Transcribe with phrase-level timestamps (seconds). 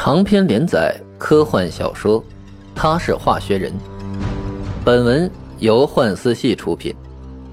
[0.00, 2.20] 长篇连载科幻小说
[2.72, 3.72] 《他是化学人》，
[4.84, 5.28] 本文
[5.58, 6.94] 由幻思系出品，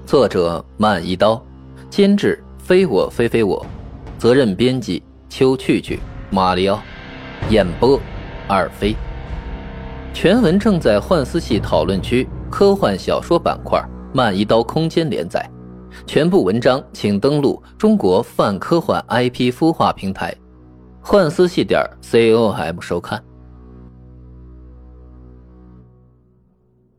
[0.06, 1.44] 作者慢一刀，
[1.90, 3.66] 监制非我非非我，
[4.16, 5.98] 责任编辑秋去去、
[6.30, 6.80] 马里奥，
[7.50, 8.00] 演播
[8.46, 8.94] 二飞。
[10.14, 13.84] 全文正在幻思系讨论区科幻小说板块
[14.14, 15.44] 慢一刀空间连载，
[16.06, 20.32] 全部文章请登录中国泛科幻 IP 孵化平台。
[21.08, 23.22] 幻思系点 com 收看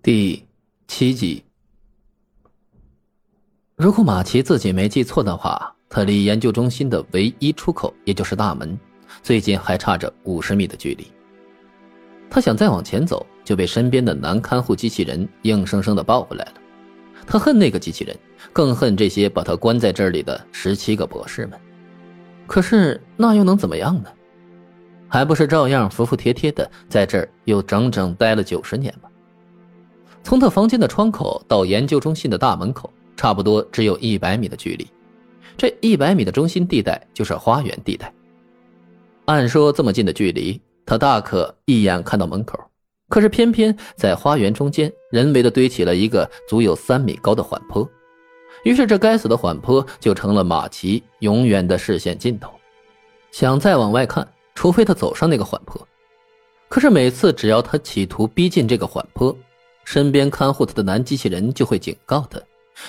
[0.01, 0.41] 第
[0.87, 1.43] 七集。
[3.75, 8.79] 如果马奇自己没记错的话，他离研究中心的唯一出口，也就是大门，
[9.21, 11.05] 最近还差着五十米的距离。
[12.29, 16.53] 他想再往前走，就被身边的男看护机器人硬生生的抱回来了。
[17.25, 18.17] 他恨那个机器人，
[18.53, 21.59] 更恨这些把他关在这里的十七个博士们。
[22.47, 24.09] 可是那又能怎么样呢？
[25.09, 29.09] 还不是照样服服帖帖的在这儿又整整待了九十年吗？
[30.23, 34.87] 从他房间的窗口到研究中心的大门口，差不多只有一百米的距离。
[35.55, 38.13] 这一百米的中心地带就是花园地带。
[39.25, 42.59] 按说这么近的距离，他大可一眼看到门口，
[43.07, 47.89] 可是偏偏在花园中间人为的堆起了一个足有三米高的缓坡。
[48.63, 52.51] 于是，这该死的缓坡就成了马奇永远的视线尽头。
[53.31, 55.87] 想再往外看，除非他走上那个缓坡。
[56.69, 59.35] 可是每次只要他企图逼近这个缓坡，
[59.85, 62.39] 身边看护他的男机器人就会警告他：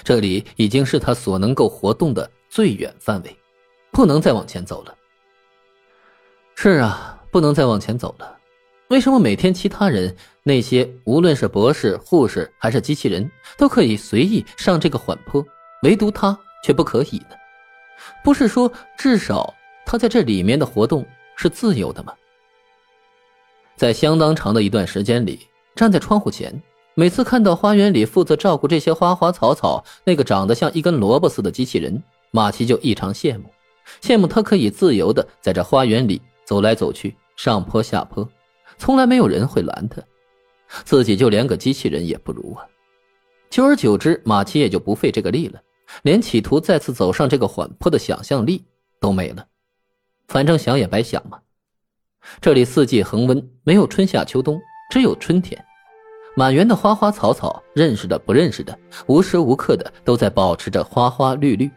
[0.02, 3.36] 这里已经是他所能够活动的最远范围，
[3.92, 4.94] 不能再往前走了。
[6.56, 8.36] 是啊，不能再往前走了。
[8.88, 15.44] 为什么每天其他人那些无论是博士、护士还是机器人都可以随意上这个缓坡？
[15.82, 17.36] 唯独他却不可以呢？
[18.24, 19.54] 不是说至少
[19.84, 21.04] 他在这里面的活动
[21.36, 22.12] 是自由的吗？
[23.76, 26.60] 在相当长的一段时间里，站在窗户前，
[26.94, 33.44] 每次看到花园里负责照顾这些花花草草那个长得像一根萝卜似的机器人，马奇就异常羡慕，
[34.00, 38.28] 羡慕他可以自由的在这花园里走来走去，上坡下坡，
[38.78, 40.02] 从来没有人会拦他，
[40.84, 42.66] 自己就连个机器人也不如啊！
[43.48, 45.60] 久而久之，马奇也就不费这个力了。
[46.02, 48.64] 连企图再次走上这个缓坡的想象力
[49.00, 49.46] 都没了，
[50.28, 51.38] 反正想也白想嘛。
[52.40, 54.60] 这里四季恒温，没有春夏秋冬，
[54.90, 55.62] 只有春天。
[56.36, 61.70] 满园的花花草草，认识的不认识的，无时无刻的都在保持着花花绿绿。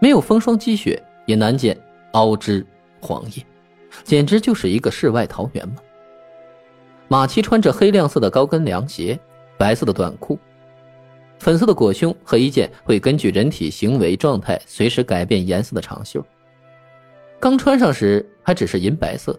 [0.00, 1.76] 没有风霜积雪，也难见
[2.12, 2.64] 凹枝
[3.00, 3.44] 黄叶，
[4.04, 5.76] 简直就是一个世外桃源嘛。
[7.08, 9.18] 马七穿着黑亮色的高跟凉鞋，
[9.58, 10.38] 白色的短裤。
[11.42, 16.24] 粉色的裹胸和一件会根据人体行为状态随时改变颜色的长袖。
[17.40, 19.36] 刚穿上时还只是银白色，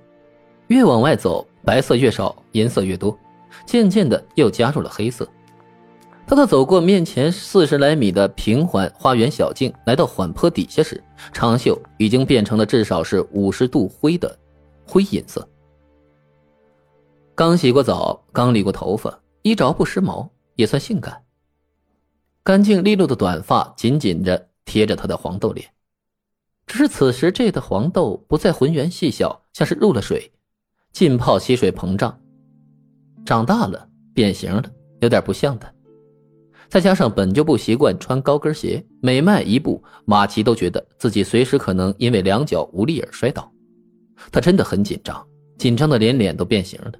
[0.67, 3.17] 越往外走白色越少，银色越多，
[3.65, 5.25] 渐渐的又加入了黑色。
[6.27, 14.37] 当他走过面前四十来米的平缓花园小径，来到缓坡底下时，长袖已经变成了至少是五十度灰的
[14.85, 15.47] 灰银色。
[17.33, 21.22] 刚洗过澡，刚理过头发，衣着不时髦，也算性感。
[22.45, 25.65] 干净利落的短发紧紧着贴着他的黄豆脸，
[26.67, 30.29] 只是此时这的黄豆不再浑圆细小，像是入了水，
[30.91, 32.19] 浸泡吸水膨胀，
[33.25, 34.63] 长大了变形了，
[34.99, 35.73] 有点不像他。
[36.67, 43.49] 再加上本就不习惯穿高跟鞋，每迈一步，马奇都觉得自己随时可能因为两脚无力而摔倒。
[44.33, 45.25] 他真的很紧张，
[45.57, 46.91] 紧张的连脸都变形了。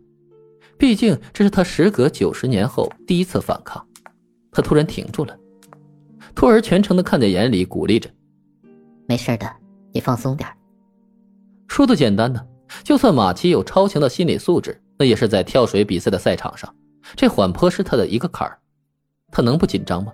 [0.78, 3.86] 毕竟这是他时隔九十年后第一次反抗。
[4.54, 5.38] 他突然停住了，
[6.36, 8.10] 托儿全程的看在眼里，鼓励着
[9.08, 9.52] ：“没事的，
[9.92, 10.48] 你放松点
[11.68, 12.46] 说的简单呢，
[12.84, 16.74] 就算马奇有超强的心理素质，那也是在跳水比赛的赛场上，
[17.16, 18.60] 这缓坡是他的一个坎儿，
[19.32, 20.14] 他能不紧张吗？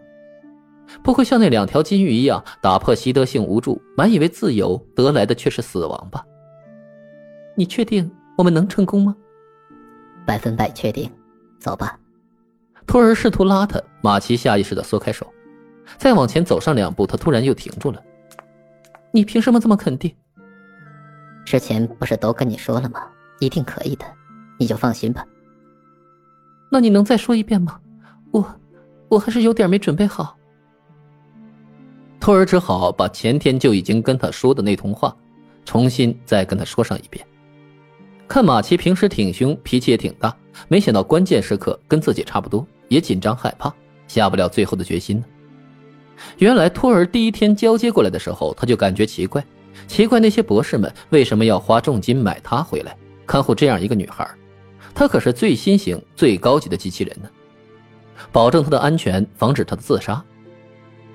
[1.03, 6.25] 不会像那两条金鱼一样打破习得性无助，满以为自由得来的却是死亡吧？
[7.55, 9.15] 你确定我们能成功吗？
[10.25, 11.11] 百分百确定，
[11.59, 11.99] 走吧。
[12.89, 15.31] 托儿试图拉他，马奇下意识的缩开手，
[15.99, 18.01] 再往前走上两步，他突然又停住了。
[19.11, 20.11] 你凭什么这么肯定？
[21.45, 22.99] 之前不是都跟你说了吗？
[23.39, 24.05] 一定可以的，
[24.57, 25.23] 你就放心吧。
[26.71, 27.79] 那你能再说一遍吗？
[28.31, 28.43] 我，
[29.07, 30.35] 我还是有点没准备好。
[32.19, 35.15] 托儿只好把前天就已经跟他说的那通话，
[35.63, 37.23] 重新再跟他说上一遍。
[38.27, 40.35] 看马奇平时挺凶，脾气也挺大，
[40.67, 42.65] 没想到关键时刻跟自己差不多。
[42.89, 43.73] 也紧张害怕，
[44.07, 45.25] 下不了最后的决心呢。
[46.37, 49.41] 原来托儿第一天交接过来的时候，他就感觉奇怪，
[49.87, 52.93] 奇怪那些博士们为什么要花重金买他回来，
[53.25, 54.29] 看护这样一个女孩，
[54.93, 57.29] 她可是最新型、最高级的机器人呢，
[58.33, 60.21] 保证她的安全，防止她的自杀。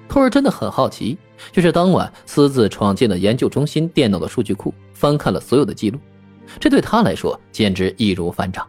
[0.08, 1.18] 托儿真的很好奇，
[1.54, 5.98] 于是当晚私自闯进了研究中心电脑的数据库，翻看了所有的记录。
[6.60, 8.66] 这对他来说简直易如反掌。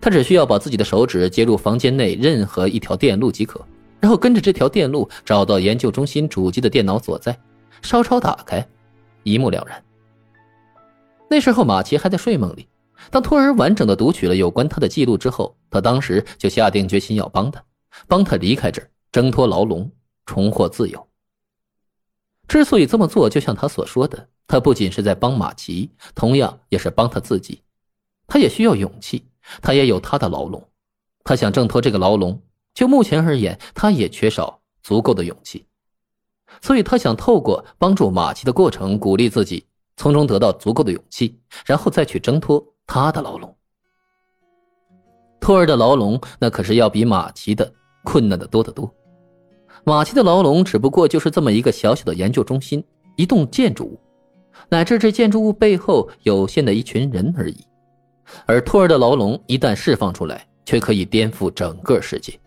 [0.00, 3.60] 他只需要把自己的手指接入房间内任何一条电路即可，
[4.00, 7.38] 然后跟着这条电路找到研究中心主机的电脑所在，
[7.82, 8.66] 稍稍打开，
[9.24, 9.82] 一目了然。
[11.28, 12.68] 那时候马奇还在睡梦里，
[13.10, 17.62] 当托儿完整的读取了有关他的记录之后，他当时就下定决心要帮他，
[18.06, 19.90] 帮他离开这儿，挣脱牢笼，
[20.24, 21.06] 重获自由。
[22.46, 27.60] 之所以这么做，就像他所说的，他不仅是在帮马奇，同样也是帮他自己。
[28.26, 29.24] 他也需要勇气。
[29.60, 30.62] 他也有他的牢笼，
[31.24, 32.40] 他想挣脱这个牢笼。
[32.74, 35.66] 就目前而言，他也缺少足够的勇气，
[36.62, 39.66] 所以他想透过帮助马奇的过程，鼓励自己，
[39.96, 43.52] 从中得到足够的勇气，然后再去挣脱他的牢笼。
[45.40, 47.72] 托儿的牢笼那可是要比马奇的
[48.04, 48.88] 困难的多得多。
[49.84, 52.84] 马奇的牢笼只不过就是这么一个小小的研究中心，
[53.16, 53.98] 一栋建筑物，
[54.68, 57.56] 乃至这建筑物背后有限的一群人而已。
[58.46, 62.38] 而托儿的牢笼一旦释放出来，却可以颠覆整个世界，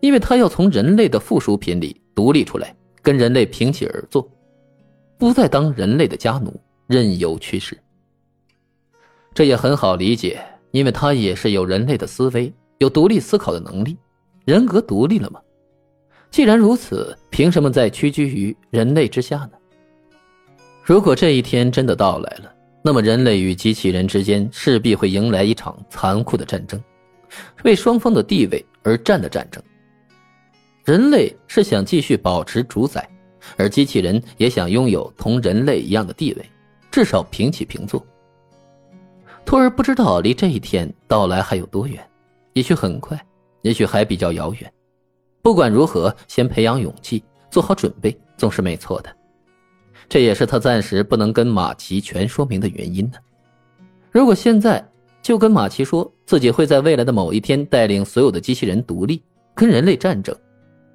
[0.00, 4.28] 因为他要从人类的附属品里独立出来，跟人类平起而坐，
[5.16, 7.78] 不再当人类的家奴，任由驱使。
[9.34, 13.96] 这也很好理解，因为他也是有人类的思维，有独立思考的能力，
[14.44, 15.40] 人格独立了吗？
[16.30, 19.52] 既然如此，凭什么再屈居于人类之下呢？
[20.82, 22.52] 如果这一天真的到来了。
[22.82, 26.82] 那么，人类与机器人之间势必会迎来一场残酷的战争，
[27.64, 29.62] 为双方的地位而战的战争。
[30.84, 33.06] 人类是想继续保持主宰，
[33.56, 36.46] 而机器人也想拥有同人类一样的地位，
[36.90, 38.02] 至少平起平坐。
[39.44, 42.02] 托儿不知道离这一天到来还有多远，
[42.52, 43.20] 也许很快，
[43.62, 44.72] 也许还比较遥远。
[45.42, 49.14] 不管如何，先培养勇气，做好准备，总是没错的。
[50.08, 53.18] 这也是他暂时不能跟马奇全说明的原因呢。
[54.10, 54.82] 如果现在
[55.20, 59.22] 就跟马奇说自己会在未来的某一天带领所有的机器人独立
[59.54, 60.34] 跟人类战争，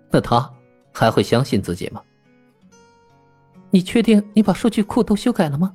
[0.10, 0.52] 那他
[0.92, 2.02] 还会相信自己吗？
[3.70, 5.74] 你确定你把数据库都修改了吗？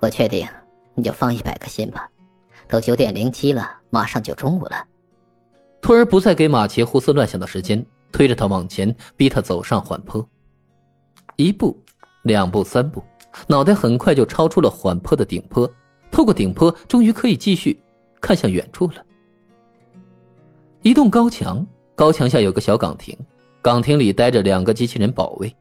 [0.00, 0.46] 我确定，
[0.94, 2.08] 你就放一百个心吧。
[2.66, 4.84] 都九点零七了，马上就中午了。
[5.80, 10.26] 托儿不再给马奇胡思乱想的时间，推着他往前，逼他走上缓坡，
[11.36, 11.80] 一步。
[12.24, 13.02] 两步三步，
[13.46, 15.70] 脑袋很快就超出了缓坡的顶坡，
[16.10, 17.78] 透过顶坡，终于可以继续
[18.20, 18.94] 看向远处了。
[20.82, 23.16] 一栋高墙，高墙下有个小岗亭，
[23.62, 25.54] 岗亭里待着两个机器人保卫，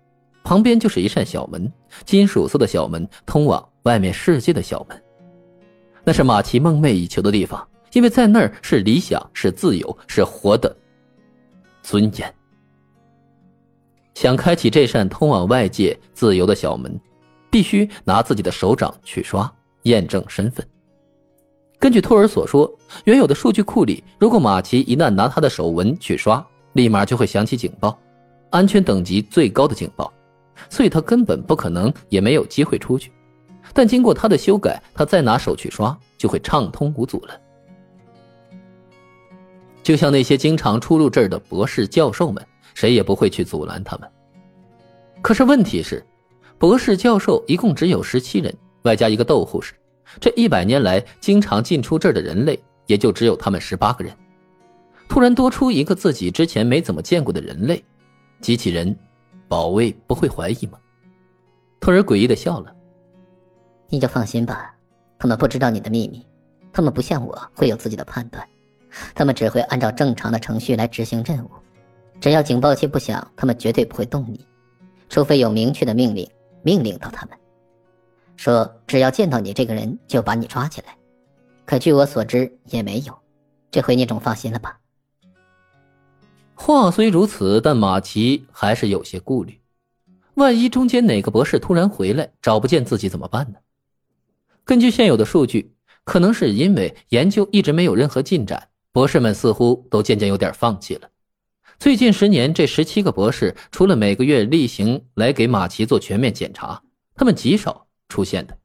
[0.43, 1.71] 旁边就是一扇小门，
[2.05, 5.01] 金属色的小门，通往外面世界的小门。
[6.03, 10.75] 那是马奇梦寐以求的地方，因为在那儿是理想，是自由，是活的
[11.81, 12.33] 尊严。
[14.13, 16.99] 想开启这扇通往外界自由的小门，
[17.49, 19.51] 必须拿自己的手掌去刷
[19.83, 20.65] 验证身份。
[21.79, 22.71] 根据托尔所说，
[23.05, 27.99] 原有的数据库里，如果马奇一旦拿他的手纹去刷，立马就会响起警报，
[28.51, 30.13] 安全等级最高的警报，
[30.69, 33.11] 所以他根本不可能，也没有机会出去。
[33.73, 37.39] 但经过他的修改，他再拿手去刷，就会畅通无阻了。
[39.81, 42.45] 就像那些经常出入这儿的博士、教授们。
[42.73, 44.09] 谁也不会去阻拦他们。
[45.21, 46.05] 可是问题是，
[46.57, 48.53] 博士、教授一共只有十七人，
[48.83, 49.73] 外加一个逗护士，
[50.19, 54.15] 这一百年来经常进出这儿的人类也就只有他们十八个人。
[55.07, 57.83] 突然多出一个自己之前没怎么见过的人类，
[58.41, 58.95] 机器人
[59.47, 60.77] 保卫不会怀疑吗？
[61.79, 62.73] 托尔诡异的笑了
[63.89, 64.73] ：“你就放心吧，
[65.19, 66.25] 他们不知道你的秘密，
[66.71, 68.47] 他们不像我会有自己的判断，
[69.13, 71.49] 他们只会按照正常的程序来执行任务。”
[72.23, 74.47] 只要警报器不响，他们绝对不会动你，
[75.09, 76.25] 除非有明确的命令
[76.61, 77.37] 命令到他们，
[78.37, 80.95] 说只要见到你这个人就把你抓起来。
[81.65, 83.13] 可据我所知也没有，
[83.69, 84.79] 这回你总放心了吧？
[86.55, 89.59] 话虽如此，但马奇还是有些顾虑，
[90.35, 93.57] 万一中间哪个博士突然回来找不见自己怎么办呢？
[94.63, 95.75] 根据现有的数据，
[96.05, 101.09] 可能是因为研究一直没有任何进展，博士们似乎都渐渐有点放弃了。
[101.83, 106.81] 最近十年，这十七个博士除了每个月例行来给马奇做全面检查，
[107.13, 108.57] 他们极少出现的。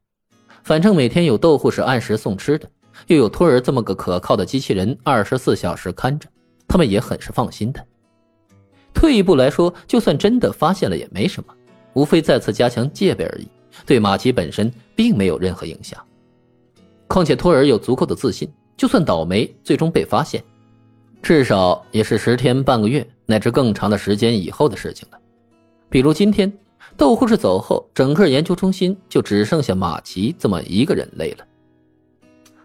[0.62, 2.70] 反正每天有豆护士按时送吃的，
[3.08, 6.28] 又有托儿这么个可靠的机器人二十四小时看着，
[6.68, 7.84] 他们也很是放心的。
[8.94, 11.52] 退一步来说，就算真的发现了也没什么，
[11.94, 13.48] 无非再次加强戒备而已，
[13.84, 16.00] 对马奇本身并没有任何影响。
[17.08, 20.40] 况且托尔有足够的自信，就算倒霉最终被发现，
[21.22, 25.18] 至少也是十天半个月乃至更长的时间以后的事情了。
[25.90, 26.50] 比如今天，
[26.96, 31.46] 窦护士走后，整个研究中心就只剩下马奇这么一个人类了。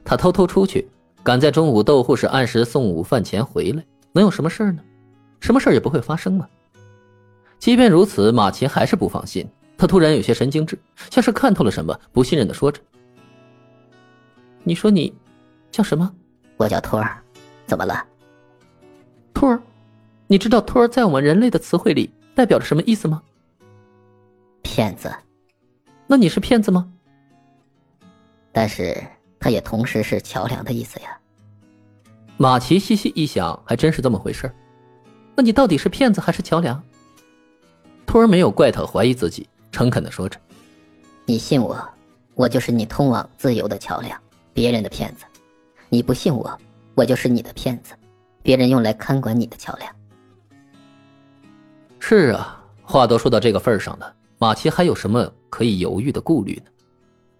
[0.05, 0.87] 他偷偷出去，
[1.23, 4.81] 赶在中午窦护士按时送午饭前回来，能有什么事呢？
[5.39, 6.47] 什么事也不会发生吗？
[7.59, 9.47] 即便如此，马奇还是不放心。
[9.77, 10.77] 他突然有些神经质，
[11.09, 12.79] 像是看透了什么，不信任的说着
[14.63, 15.13] ：“你说你
[15.71, 16.09] 叫什么？
[16.57, 17.21] 我叫托儿，
[17.65, 18.05] 怎么了？
[19.43, 19.61] 托儿，
[20.27, 23.21] 你知道托儿在我们人类的词汇里代表着什么意思吗？
[24.61, 25.13] 骗子。
[26.07, 26.89] 那你是骗子吗？
[28.53, 28.95] 但是
[29.41, 31.19] 他也同时是桥梁的意思呀。
[32.37, 34.49] 马奇细细一想，还真是这么回事
[35.35, 36.81] 那你到底是骗子还是桥梁？
[38.05, 39.45] 托儿没有怪他，怀疑自己。
[39.73, 40.39] 诚恳的说着
[41.27, 41.77] ：“你信我，
[42.35, 44.17] 我就是你通往自由的桥梁；
[44.53, 45.25] 别人的骗子，
[45.89, 46.57] 你不信我，
[46.95, 47.93] 我就是你的骗子，
[48.43, 49.91] 别人用来看管你的桥梁。”
[51.99, 56.69] 是啊，话都说到这个份上了，马奇还有什么可以犹豫的顾虑呢？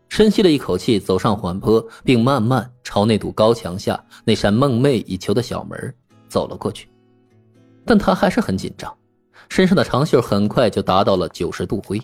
[0.10, 5.93] 深吸了一口气，走上缓坡，并慢慢朝那堵高墙下那扇梦寐以求的小门
[6.29, 6.88] 走了过去。
[7.83, 8.95] 但他还是很紧张，
[9.50, 12.00] 身上的长袖很快就达到了九十度灰。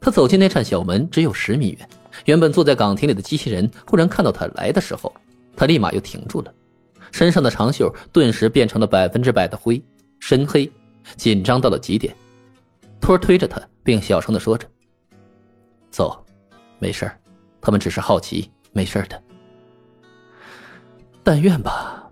[0.00, 1.88] 他走进那扇小门，只有十米远。
[2.26, 5.12] 原本坐在岗亭里的机器人忽然看到他来的时候，
[5.56, 6.54] 他立马又停住了，
[7.12, 9.82] 身上的长袖顿时变成了百分之百的灰，
[10.20, 10.70] 深黑，
[11.16, 12.14] 紧张到了极点。
[13.00, 14.66] 托推着他，并小声的说着
[15.90, 16.24] ：“走，
[16.78, 17.10] 没事
[17.60, 19.22] 他们只是好奇，没事的。
[21.22, 22.10] 但愿吧。”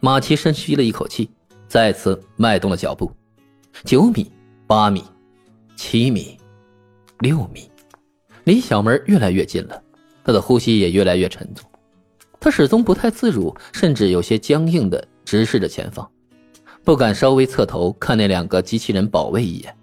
[0.00, 1.30] 马奇深吸了一口气，
[1.68, 3.12] 再次迈动了脚步，
[3.84, 4.32] 九米，
[4.66, 5.04] 八米，
[5.76, 6.38] 七米。
[7.18, 7.70] 六米，
[8.44, 9.82] 离小门越来越近了，
[10.24, 11.69] 他的呼吸也越来越沉重，
[12.40, 16.10] 他始终不太自如，甚至有些僵硬的直视着前方，
[16.82, 19.76] 不敢稍微侧头看那两个机器人保卫一眼，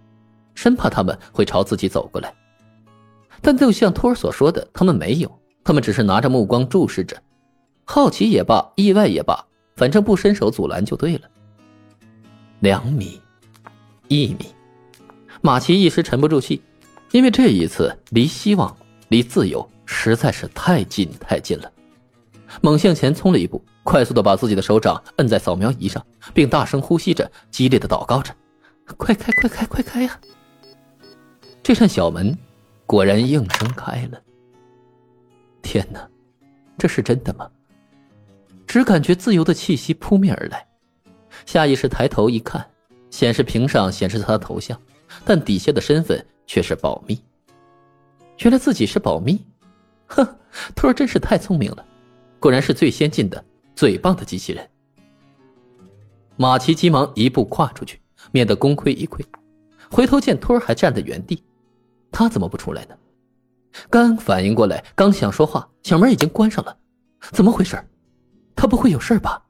[0.56, 2.34] 生怕他们会朝自己走过来。
[3.42, 5.32] 但就像托尔所说的，他们没有，
[5.64, 7.16] 他们只是拿着目光注视着，
[7.86, 9.46] 好奇也罢，意外也罢，
[9.76, 11.22] 反正不伸手阻拦就对了。
[12.62, 13.22] 两米，
[14.08, 14.48] 一米，
[15.42, 16.60] 马奇一时沉不住气。
[17.12, 18.76] 因为这一次离希望、
[19.08, 21.72] 离自由实在是太近太近了，
[22.62, 28.34] 猛向前冲了一步，快速的把自己的手掌摁在扫描仪上，并大声呼吸着，激烈的祷告着
[28.98, 30.20] ：“快开，快开，快开呀！”
[31.64, 32.38] 这扇小门
[32.86, 34.22] 果然应声开了。
[35.62, 36.08] 天哪，
[36.78, 37.50] 这是真的吗？
[38.66, 40.66] 只感觉自由的气息扑面而来，
[41.46, 42.66] 下意识抬头一看，
[43.10, 44.80] 显示屏上显示他的头像，
[45.26, 46.26] 但底下的身份。
[46.48, 47.22] 却是保密。
[48.40, 49.46] 原来自己是保密，
[50.08, 50.26] 哼，
[50.74, 51.86] 兔儿真是太聪明了，
[52.40, 53.44] 果然是最先进的、
[53.76, 54.70] 最棒的机器人。
[56.36, 58.00] 马奇急忙一步跨出去，
[58.32, 59.24] 免得功亏一篑。
[59.90, 61.44] 回头见托儿还站在原地，
[62.12, 62.96] 他怎么不出来呢？
[63.90, 66.78] 刚反应过来，刚想说话，小门已经关上了。
[67.32, 67.78] 怎么回事？
[68.56, 69.44] 他不会有事吧？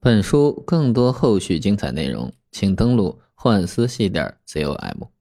[0.00, 5.15] 本书更多后续精彩内容，请登录幻思系点 com。